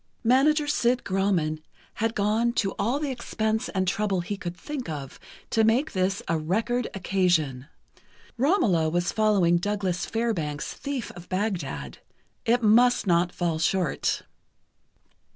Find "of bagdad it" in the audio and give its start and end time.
11.11-12.63